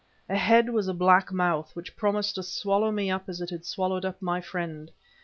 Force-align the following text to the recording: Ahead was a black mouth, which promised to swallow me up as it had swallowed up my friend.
Ahead 0.27 0.67
was 0.67 0.87
a 0.87 0.95
black 0.95 1.31
mouth, 1.31 1.75
which 1.75 1.95
promised 1.95 2.33
to 2.33 2.41
swallow 2.41 2.91
me 2.91 3.11
up 3.11 3.29
as 3.29 3.39
it 3.39 3.51
had 3.51 3.65
swallowed 3.67 4.03
up 4.03 4.19
my 4.19 4.41
friend. 4.41 4.89